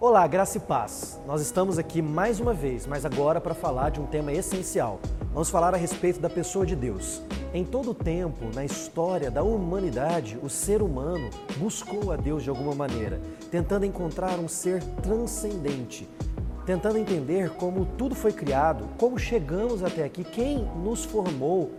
[0.00, 1.20] Olá, graça e paz.
[1.26, 5.00] Nós estamos aqui mais uma vez, mas agora para falar de um tema essencial.
[5.32, 7.20] Vamos falar a respeito da pessoa de Deus.
[7.52, 12.48] Em todo o tempo, na história da humanidade, o ser humano buscou a Deus de
[12.48, 16.08] alguma maneira, tentando encontrar um ser transcendente,
[16.64, 21.72] tentando entender como tudo foi criado, como chegamos até aqui, quem nos formou.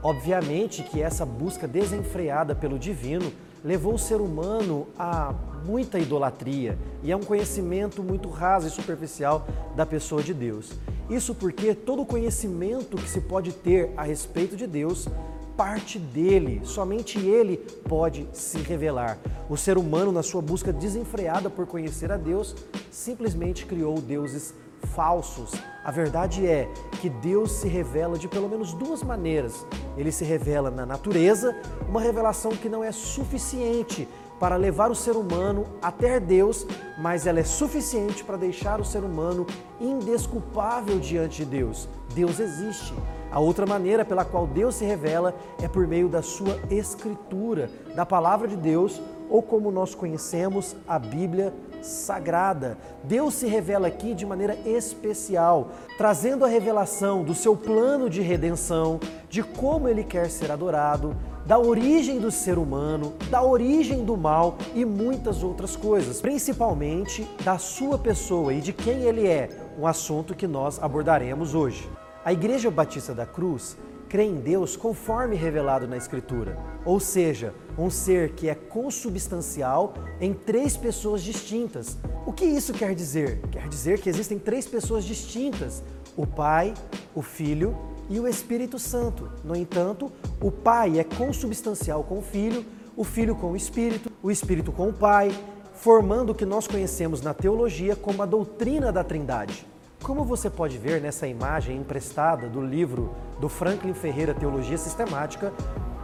[0.00, 3.32] Obviamente que essa busca desenfreada pelo divino
[3.64, 5.34] levou o ser humano a
[5.64, 10.72] muita idolatria e a um conhecimento muito raso e superficial da pessoa de Deus.
[11.08, 15.08] Isso porque todo conhecimento que se pode ter a respeito de Deus
[15.56, 19.18] parte dele, somente ele pode se revelar.
[19.48, 22.56] O ser humano, na sua busca desenfreada por conhecer a Deus,
[22.90, 24.52] simplesmente criou deuses
[24.86, 25.52] falsos.
[25.84, 26.68] A verdade é
[27.00, 29.66] que Deus se revela de pelo menos duas maneiras.
[29.96, 31.54] Ele se revela na natureza,
[31.88, 36.66] uma revelação que não é suficiente para levar o ser humano até Deus,
[36.98, 39.46] mas ela é suficiente para deixar o ser humano
[39.80, 41.88] indesculpável diante de Deus.
[42.14, 42.94] Deus existe.
[43.30, 48.06] A outra maneira pela qual Deus se revela é por meio da sua escritura, da
[48.06, 52.78] palavra de Deus, ou como nós conhecemos, a Bíblia sagrada.
[53.02, 58.98] Deus se revela aqui de maneira especial, trazendo a revelação do seu plano de redenção,
[59.28, 61.14] de como ele quer ser adorado,
[61.44, 67.58] da origem do ser humano, da origem do mal e muitas outras coisas, principalmente da
[67.58, 71.88] sua pessoa e de quem ele é, um assunto que nós abordaremos hoje.
[72.24, 73.76] A Igreja Batista da Cruz
[74.08, 80.32] crê em Deus conforme revelado na Escritura, ou seja, um ser que é consubstancial em
[80.32, 81.98] três pessoas distintas.
[82.26, 83.40] O que isso quer dizer?
[83.50, 85.82] Quer dizer que existem três pessoas distintas:
[86.16, 86.74] o Pai,
[87.14, 87.76] o Filho
[88.08, 89.30] e o Espírito Santo.
[89.42, 92.64] No entanto, o Pai é consubstancial com o Filho,
[92.96, 95.36] o Filho com o Espírito, o Espírito com o Pai,
[95.74, 99.66] formando o que nós conhecemos na teologia como a doutrina da Trindade.
[100.02, 105.50] Como você pode ver nessa imagem emprestada do livro do Franklin Ferreira Teologia Sistemática,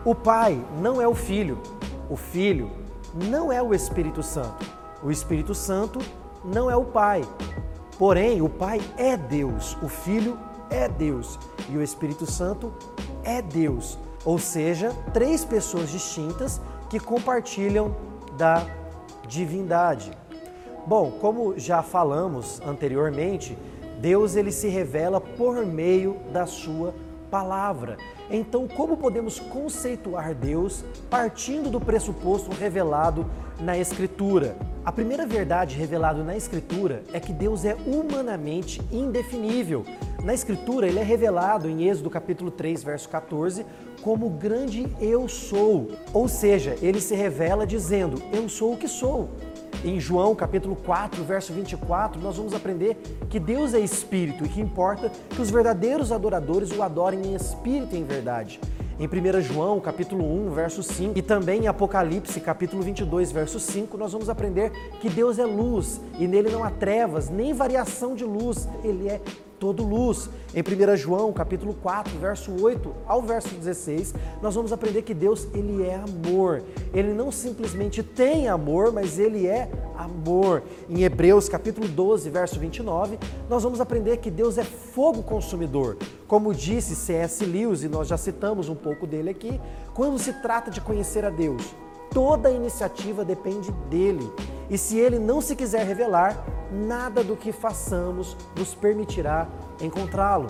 [0.04, 1.58] o Pai não é o Filho,
[2.08, 2.70] o Filho
[3.14, 4.64] não é o Espírito Santo,
[5.02, 5.98] o Espírito Santo
[6.44, 7.22] não é o Pai.
[7.98, 10.38] Porém, o Pai é Deus, o Filho
[10.70, 11.38] é Deus
[11.68, 12.72] e o Espírito Santo
[13.22, 13.98] é Deus.
[14.24, 17.94] Ou seja, três pessoas distintas que compartilham
[18.38, 18.66] da
[19.28, 20.12] divindade.
[20.86, 23.56] Bom, como já falamos anteriormente,
[24.00, 26.94] Deus ele se revela por meio da sua
[27.30, 27.96] palavra.
[28.30, 33.24] Então, como podemos conceituar Deus partindo do pressuposto revelado
[33.60, 34.56] na Escritura?
[34.84, 39.84] A primeira verdade revelada na Escritura é que Deus é humanamente indefinível.
[40.24, 43.64] Na Escritura, ele é revelado em Êxodo capítulo 3, verso 14,
[44.02, 45.92] como o grande eu sou.
[46.12, 49.28] Ou seja, ele se revela dizendo: Eu sou o que sou.
[49.82, 52.98] Em João capítulo 4, verso 24, nós vamos aprender
[53.30, 57.94] que Deus é espírito e que importa que os verdadeiros adoradores o adorem em espírito
[57.94, 58.60] e em verdade.
[58.98, 63.96] Em 1 João, capítulo 1, verso 5, e também em Apocalipse, capítulo 22, verso 5,
[63.96, 64.70] nós vamos aprender
[65.00, 68.68] que Deus é luz e nele não há trevas, nem variação de luz.
[68.84, 69.18] Ele é
[69.60, 70.30] todo luz.
[70.54, 75.46] Em 1 João, capítulo 4, verso 8 ao verso 16, nós vamos aprender que Deus,
[75.54, 76.62] ele é amor.
[76.92, 80.62] Ele não simplesmente tem amor, mas ele é amor.
[80.88, 85.98] Em Hebreus, capítulo 12, verso 29, nós vamos aprender que Deus é fogo consumidor.
[86.26, 87.44] Como disse C.S.
[87.44, 89.60] Lewis, e nós já citamos um pouco dele aqui,
[89.92, 91.62] quando se trata de conhecer a Deus,
[92.10, 94.28] toda iniciativa depende dele.
[94.70, 99.48] E se ele não se quiser revelar, nada do que façamos nos permitirá
[99.80, 100.48] encontrá-lo.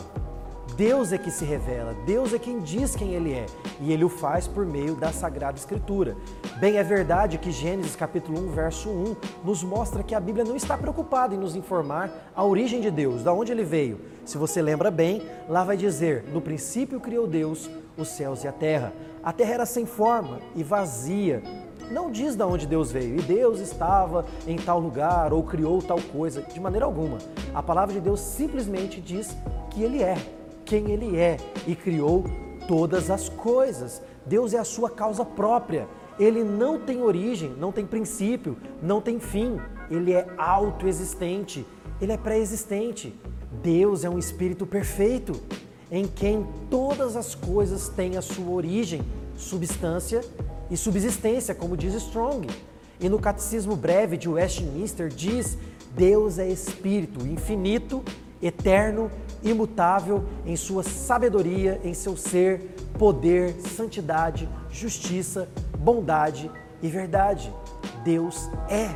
[0.77, 3.47] Deus é que se revela, Deus é quem diz quem Ele é
[3.81, 6.17] e Ele o faz por meio da Sagrada Escritura.
[6.59, 10.57] Bem, é verdade que Gênesis capítulo 1, verso 1 nos mostra que a Bíblia não
[10.57, 14.01] está preocupada em nos informar a origem de Deus, da onde Ele veio.
[14.25, 18.53] Se você lembra bem, lá vai dizer: No princípio criou Deus os céus e a
[18.53, 18.93] terra.
[19.23, 21.43] A terra era sem forma e vazia,
[21.91, 26.01] não diz de onde Deus veio e Deus estava em tal lugar ou criou tal
[26.01, 27.19] coisa, de maneira alguma.
[27.53, 29.37] A palavra de Deus simplesmente diz
[29.71, 30.17] que Ele é,
[30.65, 31.37] quem Ele é
[31.67, 32.25] e criou
[32.69, 34.01] todas as coisas.
[34.25, 35.89] Deus é a sua causa própria.
[36.19, 39.59] Ele não tem origem, não tem princípio, não tem fim.
[39.91, 41.67] Ele é autoexistente,
[42.01, 43.19] ele é pré-existente.
[43.63, 45.33] Deus é um espírito perfeito,
[45.91, 49.03] em quem todas as coisas têm a sua origem,
[49.37, 50.23] substância
[50.71, 52.49] e subsistência, como diz Strong.
[53.01, 55.57] E no Catecismo Breve de Westminster diz:
[55.95, 58.05] Deus é espírito infinito,
[58.41, 59.11] eterno,
[59.43, 66.51] imutável em sua sabedoria, em seu ser, poder, santidade, justiça, bondade
[66.83, 67.53] e verdade.
[68.05, 68.91] Deus é.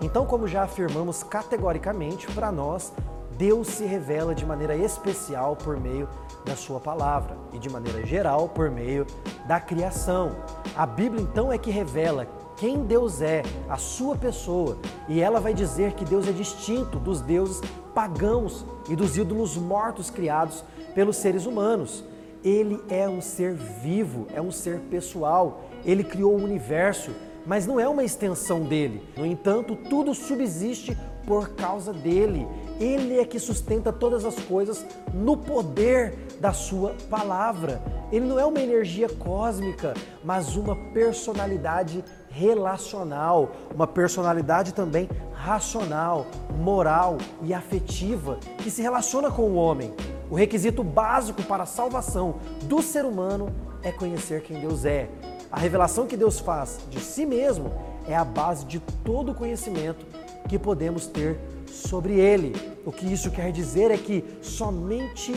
[0.00, 2.92] Então, como já afirmamos categoricamente, para nós,
[3.36, 6.08] Deus se revela de maneira especial por meio
[6.44, 9.06] da Sua palavra e de maneira geral por meio
[9.46, 10.32] da criação.
[10.74, 14.78] A Bíblia então é que revela quem Deus é, a sua pessoa,
[15.08, 17.60] e ela vai dizer que Deus é distinto dos deuses
[17.94, 22.02] pagãos e dos ídolos mortos criados pelos seres humanos.
[22.42, 27.10] Ele é um ser vivo, é um ser pessoal, ele criou o universo,
[27.44, 29.02] mas não é uma extensão dele.
[29.16, 30.96] No entanto, tudo subsiste
[31.26, 32.46] por causa dele.
[32.78, 34.84] Ele é que sustenta todas as coisas
[35.14, 37.80] no poder da sua palavra.
[38.12, 46.26] Ele não é uma energia cósmica, mas uma personalidade relacional, uma personalidade também racional,
[46.58, 49.94] moral e afetiva que se relaciona com o homem.
[50.30, 53.48] O requisito básico para a salvação do ser humano
[53.82, 55.08] é conhecer quem Deus é.
[55.50, 57.72] A revelação que Deus faz de si mesmo
[58.06, 60.04] é a base de todo o conhecimento
[60.48, 61.38] que podemos ter
[61.70, 62.54] sobre Ele.
[62.84, 65.34] O que isso quer dizer é que somente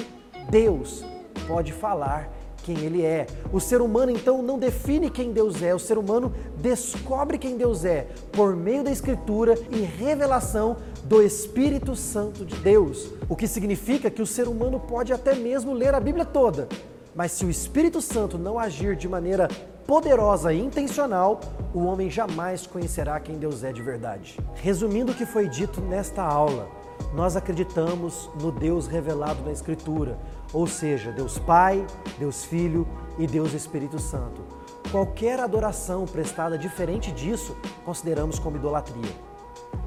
[0.49, 1.03] Deus
[1.47, 2.31] pode falar
[2.63, 3.25] quem Ele é.
[3.51, 7.83] O ser humano então não define quem Deus é, o ser humano descobre quem Deus
[7.85, 13.09] é por meio da Escritura e revelação do Espírito Santo de Deus.
[13.27, 16.67] O que significa que o ser humano pode até mesmo ler a Bíblia toda,
[17.15, 19.47] mas se o Espírito Santo não agir de maneira
[19.89, 21.39] poderosa e intencional,
[21.73, 24.37] o homem jamais conhecerá quem Deus é de verdade.
[24.53, 26.69] Resumindo o que foi dito nesta aula,
[27.11, 30.19] nós acreditamos no Deus revelado na Escritura,
[30.53, 31.83] ou seja, Deus Pai,
[32.19, 32.87] Deus Filho
[33.17, 34.43] e Deus Espírito Santo.
[34.91, 39.15] Qualquer adoração prestada diferente disso, consideramos como idolatria.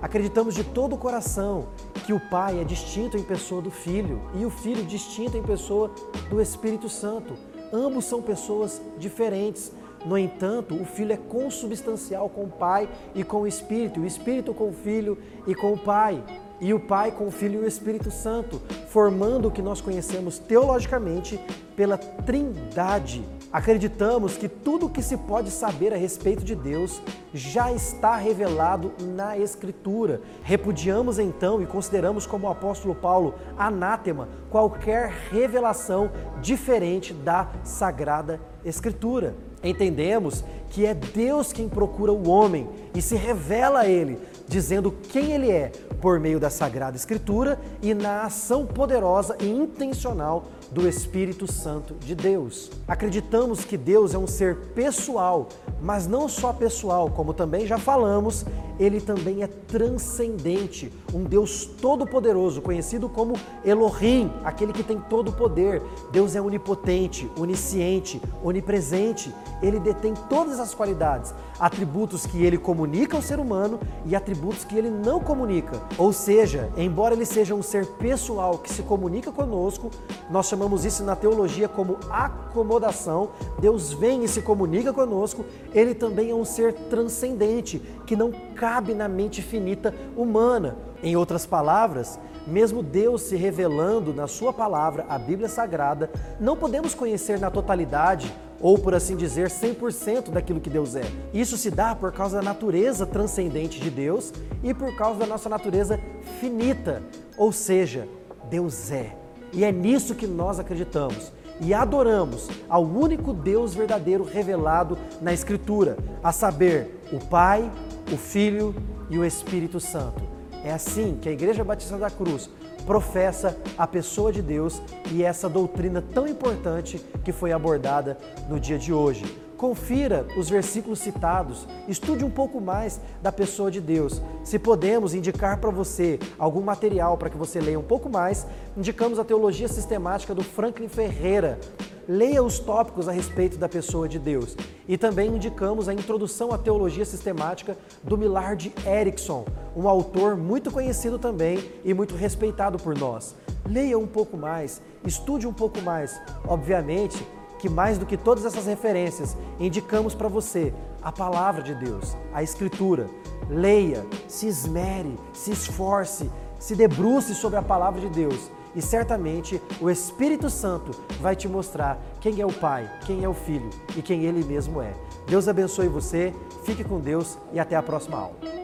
[0.01, 1.69] Acreditamos de todo o coração
[2.05, 5.93] que o Pai é distinto em pessoa do Filho e o Filho distinto em pessoa
[6.29, 7.35] do Espírito Santo.
[7.73, 9.73] Ambos são pessoas diferentes,
[10.05, 14.53] no entanto, o Filho é consubstancial com o Pai e com o Espírito, o Espírito
[14.53, 15.17] com o Filho
[15.47, 16.23] e com o Pai,
[16.61, 20.39] e o Pai com o Filho e o Espírito Santo, formando o que nós conhecemos
[20.39, 21.41] teologicamente
[21.75, 23.25] pela Trindade.
[23.53, 27.03] Acreditamos que tudo o que se pode saber a respeito de Deus
[27.35, 30.23] já está revelado na Escritura.
[30.43, 36.11] Repudiamos então e consideramos como o apóstolo Paulo anátema qualquer revelação
[36.41, 39.35] diferente da Sagrada Escritura.
[39.63, 44.19] Entendemos que é Deus quem procura o homem e se revela a ele,
[44.49, 45.71] dizendo quem ele é
[46.01, 52.15] por meio da Sagrada Escritura e na ação poderosa e intencional do Espírito Santo de
[52.15, 52.71] Deus.
[52.89, 55.49] Acreditamos que Deus é um ser pessoal,
[55.81, 58.45] mas não só pessoal, como também já falamos,
[58.79, 63.35] ele também é transcendente, um Deus todo-poderoso, conhecido como
[63.65, 65.83] Elohim, aquele que tem todo o poder.
[66.11, 69.33] Deus é onipotente, onisciente, onipresente,
[69.63, 74.77] ele detém todas as qualidades, atributos que ele comunica ao ser humano e atributos que
[74.77, 75.81] ele não comunica.
[75.97, 79.91] Ou seja, embora ele seja um ser pessoal que se comunica conosco,
[80.31, 83.31] nós chamamos isso na teologia como acomodação.
[83.59, 85.45] Deus vem e se comunica conosco,
[85.75, 90.77] ele também é um ser transcendente, que não cabe na mente finita humana.
[91.03, 92.17] Em outras palavras,
[92.47, 98.33] mesmo Deus se revelando na Sua palavra, a Bíblia Sagrada, não podemos conhecer na totalidade
[98.61, 101.03] ou, por assim dizer, 100% daquilo que Deus é.
[101.35, 104.33] Isso se dá por causa da natureza transcendente de Deus
[104.63, 105.99] e por causa da nossa natureza
[106.39, 107.03] finita,
[107.37, 108.07] ou seja,
[108.49, 109.22] Deus é.
[109.53, 111.31] E é nisso que nós acreditamos
[111.61, 117.71] e adoramos ao único Deus verdadeiro revelado na Escritura, a saber, o Pai,
[118.13, 118.75] o Filho
[119.11, 120.23] e o Espírito Santo.
[120.65, 122.49] É assim que a Igreja Batista da Cruz
[122.87, 128.19] professa a pessoa de Deus e essa doutrina tão importante que foi abordada
[128.49, 129.25] no dia de hoje.
[129.63, 134.21] Confira os versículos citados, estude um pouco mais da pessoa de Deus.
[134.43, 138.45] Se podemos indicar para você algum material para que você leia um pouco mais,
[138.77, 141.61] indicamos a Teologia Sistemática do Franklin Ferreira.
[142.09, 144.57] Leia os tópicos a respeito da pessoa de Deus.
[144.89, 149.45] E também indicamos a Introdução à Teologia Sistemática do Millard Erickson,
[149.77, 153.37] um autor muito conhecido também e muito respeitado por nós.
[153.65, 156.21] Leia um pouco mais, estude um pouco mais.
[156.49, 157.25] Obviamente,
[157.63, 162.43] que mais do que todas essas referências, indicamos para você a palavra de Deus, a
[162.43, 163.09] Escritura.
[163.49, 166.29] Leia, se esmere, se esforce,
[166.59, 170.91] se debruce sobre a palavra de Deus e certamente o Espírito Santo
[171.21, 174.83] vai te mostrar quem é o Pai, quem é o Filho e quem Ele mesmo
[174.83, 174.93] é.
[175.29, 178.62] Deus abençoe você, fique com Deus e até a próxima aula.